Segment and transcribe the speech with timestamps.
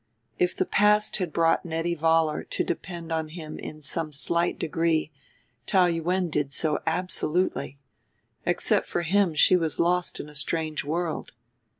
[0.39, 5.11] If the past had brought Nettie Vollar to depend on him in some slight degree
[5.67, 7.77] Taou Yuen did so absolutely:
[8.43, 11.33] except for him she was lost in a strange world.